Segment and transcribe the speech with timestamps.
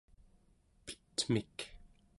[1.15, 1.55] petmik